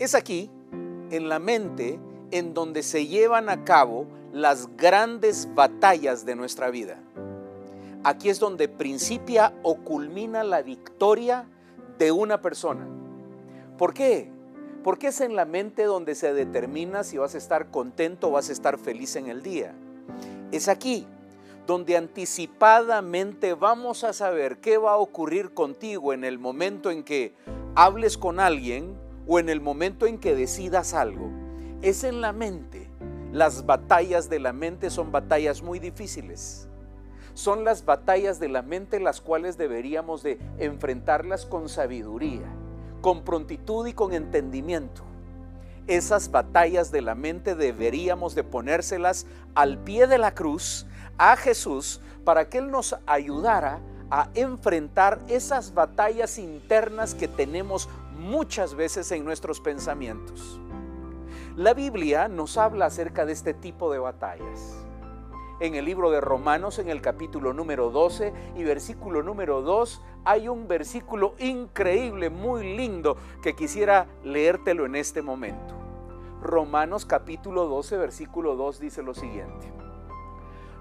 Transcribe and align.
Es 0.00 0.16
aquí, 0.16 0.50
en 1.10 1.28
la 1.28 1.38
mente, 1.38 2.00
en 2.32 2.52
donde 2.52 2.82
se 2.82 3.06
llevan 3.06 3.48
a 3.48 3.64
cabo 3.64 4.06
las 4.32 4.76
grandes 4.76 5.48
batallas 5.54 6.26
de 6.26 6.34
nuestra 6.34 6.70
vida. 6.70 6.98
Aquí 8.02 8.28
es 8.28 8.40
donde 8.40 8.68
principia 8.68 9.54
o 9.62 9.76
culmina 9.76 10.42
la 10.42 10.62
victoria 10.62 11.48
de 11.96 12.10
una 12.10 12.42
persona. 12.42 12.88
¿Por 13.78 13.94
qué? 13.94 14.32
Porque 14.82 15.06
es 15.06 15.20
en 15.20 15.36
la 15.36 15.44
mente 15.44 15.84
donde 15.84 16.16
se 16.16 16.34
determina 16.34 17.04
si 17.04 17.16
vas 17.16 17.36
a 17.36 17.38
estar 17.38 17.70
contento 17.70 18.28
o 18.28 18.32
vas 18.32 18.48
a 18.48 18.52
estar 18.52 18.78
feliz 18.78 19.14
en 19.14 19.28
el 19.28 19.44
día. 19.44 19.76
Es 20.50 20.66
aquí 20.66 21.06
donde 21.68 21.96
anticipadamente 21.96 23.54
vamos 23.54 24.02
a 24.02 24.12
saber 24.12 24.58
qué 24.58 24.76
va 24.76 24.94
a 24.94 24.98
ocurrir 24.98 25.54
contigo 25.54 26.12
en 26.12 26.24
el 26.24 26.40
momento 26.40 26.90
en 26.90 27.04
que 27.04 27.32
hables 27.76 28.18
con 28.18 28.40
alguien 28.40 29.03
o 29.26 29.38
en 29.38 29.48
el 29.48 29.60
momento 29.60 30.06
en 30.06 30.18
que 30.18 30.34
decidas 30.34 30.94
algo. 30.94 31.30
Es 31.82 32.04
en 32.04 32.20
la 32.20 32.32
mente. 32.32 32.90
Las 33.32 33.66
batallas 33.66 34.28
de 34.28 34.40
la 34.40 34.52
mente 34.52 34.90
son 34.90 35.12
batallas 35.12 35.62
muy 35.62 35.78
difíciles. 35.78 36.68
Son 37.34 37.64
las 37.64 37.84
batallas 37.84 38.38
de 38.38 38.48
la 38.48 38.62
mente 38.62 39.00
las 39.00 39.20
cuales 39.20 39.58
deberíamos 39.58 40.22
de 40.22 40.38
enfrentarlas 40.58 41.46
con 41.46 41.68
sabiduría 41.68 42.48
con 43.04 43.22
prontitud 43.22 43.86
y 43.86 43.92
con 43.92 44.14
entendimiento. 44.14 45.02
Esas 45.86 46.30
batallas 46.30 46.90
de 46.90 47.02
la 47.02 47.14
mente 47.14 47.54
deberíamos 47.54 48.34
de 48.34 48.44
ponérselas 48.44 49.26
al 49.54 49.76
pie 49.76 50.06
de 50.06 50.16
la 50.16 50.32
cruz 50.32 50.86
a 51.18 51.36
Jesús 51.36 52.00
para 52.24 52.48
que 52.48 52.56
Él 52.56 52.70
nos 52.70 52.96
ayudara 53.04 53.74
a 53.74 53.80
enfrentar 54.34 55.20
esas 55.28 55.74
batallas 55.74 56.38
internas 56.38 57.14
que 57.14 57.28
tenemos 57.28 57.88
muchas 58.18 58.74
veces 58.74 59.10
en 59.12 59.24
nuestros 59.24 59.60
pensamientos. 59.60 60.60
La 61.56 61.74
Biblia 61.74 62.28
nos 62.28 62.56
habla 62.58 62.86
acerca 62.86 63.26
de 63.26 63.32
este 63.32 63.54
tipo 63.54 63.92
de 63.92 63.98
batallas 63.98 64.84
en 65.60 65.74
el 65.74 65.84
libro 65.84 66.10
de 66.10 66.20
Romanos, 66.20 66.78
en 66.78 66.88
el 66.88 67.00
capítulo 67.00 67.52
número 67.52 67.90
12 67.90 68.32
y 68.56 68.64
versículo 68.64 69.22
número 69.22 69.62
2, 69.62 70.02
hay 70.24 70.48
un 70.48 70.66
versículo 70.66 71.34
increíble, 71.38 72.28
muy 72.30 72.76
lindo, 72.76 73.16
que 73.42 73.54
quisiera 73.54 74.06
leértelo 74.24 74.84
en 74.84 74.96
este 74.96 75.22
momento. 75.22 75.74
Romanos 76.42 77.06
capítulo 77.06 77.66
12, 77.66 77.96
versículo 77.96 78.56
2 78.56 78.80
dice 78.80 79.02
lo 79.02 79.14
siguiente. 79.14 79.72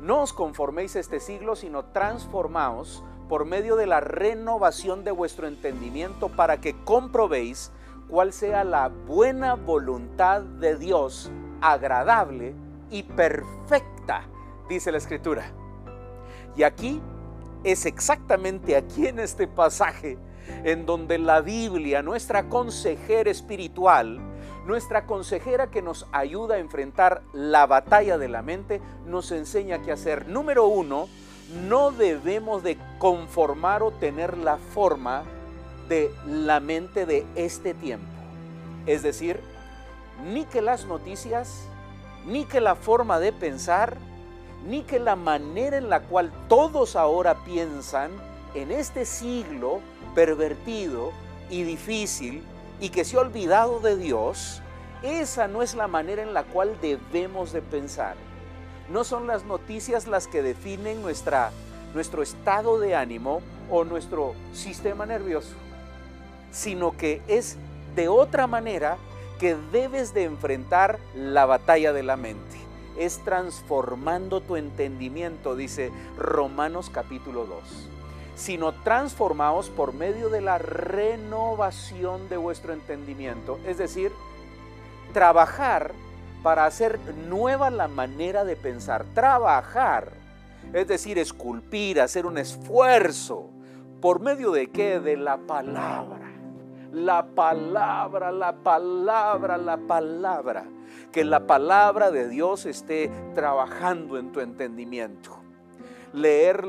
No 0.00 0.22
os 0.22 0.32
conforméis 0.32 0.96
a 0.96 1.00
este 1.00 1.20
siglo, 1.20 1.56
sino 1.56 1.86
transformaos 1.86 3.04
por 3.30 3.44
medio 3.44 3.76
de 3.76 3.86
la 3.86 4.00
renovación 4.00 5.04
de 5.04 5.12
vuestro 5.12 5.46
entendimiento 5.46 6.28
para 6.28 6.60
que 6.60 6.74
comprobéis 6.84 7.70
cuál 8.08 8.32
sea 8.32 8.64
la 8.64 8.88
buena 8.88 9.54
voluntad 9.54 10.42
de 10.42 10.76
Dios, 10.76 11.30
agradable 11.60 12.54
y 12.90 13.04
perfecta 13.04 14.24
dice 14.68 14.90
la 14.90 14.98
escritura. 14.98 15.52
Y 16.56 16.64
aquí 16.64 17.00
es 17.62 17.86
exactamente 17.86 18.74
aquí 18.76 19.06
en 19.06 19.20
este 19.20 19.46
pasaje 19.46 20.18
en 20.64 20.84
donde 20.84 21.18
la 21.18 21.40
Biblia, 21.40 22.02
nuestra 22.02 22.48
consejera 22.48 23.30
espiritual, 23.30 24.18
nuestra 24.66 25.06
consejera 25.06 25.70
que 25.70 25.82
nos 25.82 26.04
ayuda 26.10 26.56
a 26.56 26.58
enfrentar 26.58 27.22
la 27.32 27.66
batalla 27.66 28.18
de 28.18 28.28
la 28.28 28.42
mente, 28.42 28.80
nos 29.06 29.30
enseña 29.30 29.82
qué 29.82 29.92
hacer. 29.92 30.26
Número 30.26 30.66
uno, 30.66 31.08
no 31.68 31.92
debemos 31.92 32.62
de 32.62 32.76
conformar 33.00 33.82
o 33.82 33.90
tener 33.90 34.36
la 34.36 34.58
forma 34.58 35.24
de 35.88 36.14
la 36.26 36.60
mente 36.60 37.06
de 37.06 37.26
este 37.34 37.72
tiempo. 37.72 38.06
Es 38.86 39.02
decir, 39.02 39.40
ni 40.22 40.44
que 40.44 40.60
las 40.60 40.84
noticias, 40.84 41.62
ni 42.26 42.44
que 42.44 42.60
la 42.60 42.74
forma 42.74 43.18
de 43.18 43.32
pensar, 43.32 43.96
ni 44.66 44.82
que 44.82 45.00
la 45.00 45.16
manera 45.16 45.78
en 45.78 45.88
la 45.88 46.02
cual 46.02 46.30
todos 46.46 46.94
ahora 46.94 47.42
piensan 47.44 48.10
en 48.54 48.70
este 48.70 49.06
siglo 49.06 49.80
pervertido 50.14 51.12
y 51.48 51.62
difícil 51.62 52.42
y 52.80 52.90
que 52.90 53.06
se 53.06 53.16
ha 53.16 53.20
olvidado 53.20 53.80
de 53.80 53.96
Dios, 53.96 54.60
esa 55.02 55.48
no 55.48 55.62
es 55.62 55.74
la 55.74 55.88
manera 55.88 56.22
en 56.22 56.34
la 56.34 56.44
cual 56.44 56.76
debemos 56.82 57.52
de 57.52 57.62
pensar. 57.62 58.16
No 58.90 59.04
son 59.04 59.26
las 59.26 59.44
noticias 59.44 60.06
las 60.06 60.26
que 60.26 60.42
definen 60.42 61.00
nuestra, 61.00 61.50
nuestro 61.94 62.22
estado 62.22 62.78
de 62.78 62.94
ánimo 62.94 63.40
o 63.70 63.84
nuestro 63.84 64.34
sistema 64.52 65.06
nervioso, 65.06 65.54
sino 66.50 66.96
que 66.96 67.22
es 67.28 67.56
de 67.94 68.08
otra 68.08 68.46
manera 68.46 68.96
que 69.38 69.56
debes 69.72 70.12
de 70.12 70.24
enfrentar 70.24 70.98
la 71.14 71.46
batalla 71.46 71.92
de 71.92 72.02
la 72.02 72.16
mente. 72.16 72.58
Es 72.98 73.18
transformando 73.24 74.40
tu 74.40 74.56
entendimiento, 74.56 75.56
dice 75.56 75.90
Romanos 76.18 76.90
capítulo 76.92 77.46
2, 77.46 77.88
sino 78.34 78.72
transformaos 78.82 79.70
por 79.70 79.94
medio 79.94 80.28
de 80.28 80.42
la 80.42 80.58
renovación 80.58 82.28
de 82.28 82.36
vuestro 82.36 82.72
entendimiento, 82.72 83.58
es 83.66 83.78
decir, 83.78 84.12
trabajar 85.14 85.92
para 86.42 86.66
hacer 86.66 86.98
nueva 87.28 87.70
la 87.70 87.88
manera 87.88 88.44
de 88.44 88.56
pensar, 88.56 89.04
trabajar, 89.14 90.12
es 90.72 90.86
decir, 90.86 91.18
esculpir, 91.18 92.00
hacer 92.00 92.26
un 92.26 92.38
esfuerzo, 92.38 93.50
¿por 94.00 94.20
medio 94.20 94.52
de 94.52 94.68
qué? 94.68 95.00
De 95.00 95.16
la 95.16 95.36
palabra. 95.38 96.30
La 96.92 97.24
palabra, 97.24 98.32
la 98.32 98.52
palabra, 98.52 99.56
la 99.56 99.76
palabra 99.76 100.64
que 101.12 101.24
la 101.24 101.46
palabra 101.46 102.10
de 102.10 102.28
Dios 102.28 102.66
esté 102.66 103.10
trabajando 103.34 104.18
en 104.18 104.32
tu 104.32 104.40
entendimiento. 104.40 105.38
Leer 106.12 106.66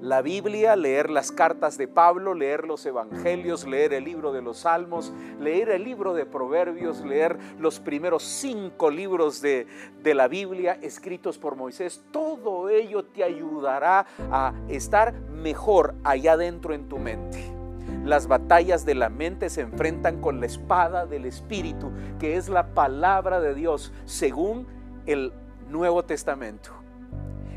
la 0.00 0.22
Biblia, 0.22 0.76
leer 0.76 1.10
las 1.10 1.30
cartas 1.30 1.76
de 1.76 1.86
Pablo, 1.86 2.34
leer 2.34 2.66
los 2.66 2.84
evangelios, 2.86 3.66
leer 3.66 3.92
el 3.92 4.04
libro 4.04 4.32
de 4.32 4.42
los 4.42 4.58
salmos, 4.58 5.12
leer 5.40 5.68
el 5.70 5.84
libro 5.84 6.14
de 6.14 6.26
proverbios, 6.26 7.04
leer 7.04 7.38
los 7.58 7.80
primeros 7.80 8.22
cinco 8.22 8.90
libros 8.90 9.42
de, 9.42 9.66
de 10.02 10.14
la 10.14 10.28
Biblia 10.28 10.78
escritos 10.80 11.38
por 11.38 11.56
Moisés, 11.56 12.02
todo 12.10 12.68
ello 12.68 13.04
te 13.04 13.24
ayudará 13.24 14.06
a 14.30 14.54
estar 14.68 15.12
mejor 15.12 15.94
allá 16.04 16.36
dentro 16.36 16.72
en 16.74 16.88
tu 16.88 16.98
mente. 16.98 17.60
Las 18.04 18.26
batallas 18.26 18.86
de 18.86 18.94
la 18.94 19.10
mente 19.10 19.50
se 19.50 19.60
enfrentan 19.60 20.20
con 20.20 20.40
la 20.40 20.46
espada 20.46 21.04
del 21.04 21.26
Espíritu, 21.26 21.90
que 22.18 22.36
es 22.36 22.48
la 22.48 22.72
palabra 22.72 23.40
de 23.40 23.54
Dios, 23.54 23.92
según 24.06 24.66
el 25.04 25.32
Nuevo 25.68 26.04
Testamento. 26.04 26.70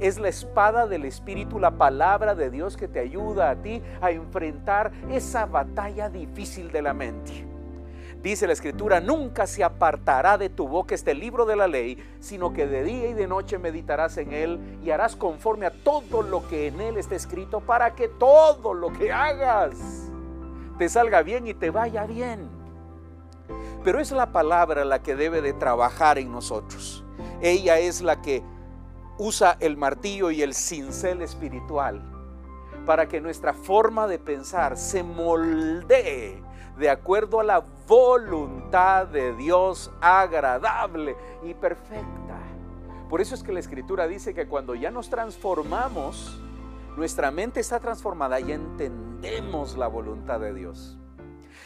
Es 0.00 0.18
la 0.18 0.28
espada 0.28 0.86
del 0.86 1.04
Espíritu, 1.04 1.58
la 1.58 1.72
palabra 1.72 2.34
de 2.34 2.50
Dios 2.50 2.76
que 2.76 2.88
te 2.88 3.00
ayuda 3.00 3.50
a 3.50 3.56
ti 3.56 3.82
a 4.00 4.10
enfrentar 4.10 4.92
esa 5.10 5.46
batalla 5.46 6.08
difícil 6.08 6.70
de 6.70 6.82
la 6.82 6.94
mente. 6.94 7.46
Dice 8.22 8.48
la 8.48 8.52
escritura, 8.52 9.00
nunca 9.00 9.46
se 9.46 9.62
apartará 9.62 10.38
de 10.38 10.48
tu 10.48 10.66
boca 10.66 10.94
este 10.94 11.14
libro 11.14 11.46
de 11.46 11.54
la 11.54 11.68
ley, 11.68 11.98
sino 12.18 12.52
que 12.52 12.66
de 12.66 12.82
día 12.82 13.08
y 13.08 13.14
de 13.14 13.28
noche 13.28 13.58
meditarás 13.58 14.16
en 14.18 14.32
él 14.32 14.78
y 14.82 14.90
harás 14.90 15.14
conforme 15.14 15.66
a 15.66 15.70
todo 15.70 16.22
lo 16.22 16.46
que 16.48 16.66
en 16.66 16.80
él 16.80 16.96
está 16.96 17.14
escrito 17.14 17.60
para 17.60 17.94
que 17.94 18.08
todo 18.08 18.74
lo 18.74 18.92
que 18.92 19.12
hagas 19.12 20.10
te 20.78 20.88
salga 20.88 21.22
bien 21.22 21.46
y 21.46 21.54
te 21.54 21.70
vaya 21.70 22.06
bien. 22.06 22.48
Pero 23.84 24.00
es 24.00 24.10
la 24.10 24.32
palabra 24.32 24.84
la 24.84 25.00
que 25.00 25.14
debe 25.14 25.40
de 25.40 25.52
trabajar 25.52 26.18
en 26.18 26.32
nosotros. 26.32 27.04
Ella 27.40 27.78
es 27.78 28.00
la 28.00 28.20
que 28.20 28.42
usa 29.18 29.56
el 29.60 29.76
martillo 29.76 30.30
y 30.30 30.42
el 30.42 30.54
cincel 30.54 31.22
espiritual 31.22 32.02
para 32.86 33.06
que 33.06 33.20
nuestra 33.20 33.52
forma 33.52 34.06
de 34.06 34.18
pensar 34.18 34.76
se 34.78 35.02
moldee 35.02 36.42
de 36.78 36.88
acuerdo 36.88 37.40
a 37.40 37.44
la 37.44 37.64
voluntad 37.86 39.06
de 39.08 39.34
Dios 39.34 39.90
agradable 40.00 41.16
y 41.42 41.52
perfecta. 41.52 42.38
Por 43.10 43.20
eso 43.20 43.34
es 43.34 43.42
que 43.42 43.52
la 43.52 43.60
escritura 43.60 44.06
dice 44.06 44.32
que 44.32 44.46
cuando 44.46 44.74
ya 44.74 44.90
nos 44.90 45.10
transformamos, 45.10 46.40
nuestra 46.96 47.30
mente 47.30 47.60
está 47.60 47.80
transformada 47.80 48.40
y 48.40 48.52
entendemos 48.52 49.76
la 49.76 49.88
voluntad 49.88 50.40
de 50.40 50.54
Dios. 50.54 50.98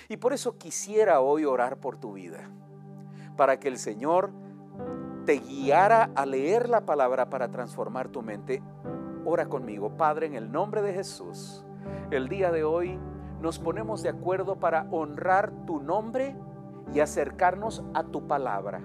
Y 0.09 0.17
por 0.17 0.33
eso 0.33 0.57
quisiera 0.57 1.21
hoy 1.21 1.45
orar 1.45 1.77
por 1.77 1.99
tu 1.99 2.15
vida, 2.15 2.49
para 3.37 3.61
que 3.61 3.69
el 3.69 3.79
Señor 3.79 4.31
te 5.25 5.39
guiara 5.39 6.11
a 6.15 6.27
leer 6.27 6.69
la 6.69 6.81
palabra 6.83 7.31
para 7.31 7.49
transformar 7.49 8.09
tu 8.09 8.23
mente. 8.23 8.63
Ora 9.25 9.47
conmigo, 9.47 9.97
Padre, 9.97 10.27
en 10.27 10.35
el 10.35 10.51
nombre 10.51 10.83
de 10.83 10.93
Jesús. 10.93 11.65
El 12.11 12.29
día 12.29 12.51
de 12.51 12.65
hoy 12.65 12.99
nos 13.41 13.59
ponemos 13.59 14.03
de 14.03 14.09
acuerdo 14.09 14.57
para 14.57 14.87
honrar 14.91 15.53
tu 15.67 15.81
nombre 15.81 16.37
y 16.93 17.01
acercarnos 17.01 17.85
a 17.95 18.05
tu 18.05 18.27
palabra. 18.27 18.81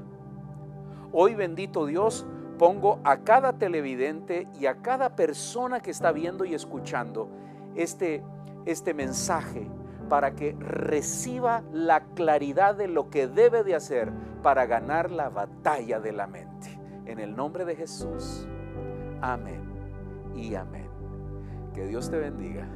Hoy, 1.11 1.35
bendito 1.35 1.85
Dios, 1.85 2.27
pongo 2.57 2.99
a 3.03 3.17
cada 3.17 3.53
televidente 3.53 4.47
y 4.59 4.67
a 4.67 4.81
cada 4.81 5.15
persona 5.15 5.79
que 5.79 5.91
está 5.91 6.11
viendo 6.11 6.45
y 6.45 6.53
escuchando 6.53 7.29
este, 7.75 8.23
este 8.65 8.93
mensaje 8.93 9.69
para 10.07 10.35
que 10.35 10.55
reciba 10.59 11.63
la 11.71 12.05
claridad 12.15 12.75
de 12.75 12.87
lo 12.87 13.09
que 13.09 13.27
debe 13.27 13.63
de 13.63 13.75
hacer 13.75 14.11
para 14.41 14.65
ganar 14.65 15.11
la 15.11 15.29
batalla 15.29 15.99
de 15.99 16.11
la 16.11 16.27
mente. 16.27 16.79
En 17.05 17.19
el 17.19 17.35
nombre 17.35 17.65
de 17.65 17.75
Jesús. 17.75 18.47
Amén 19.21 19.61
y 20.35 20.55
amén. 20.55 20.89
Que 21.73 21.87
Dios 21.87 22.09
te 22.09 22.17
bendiga. 22.17 22.67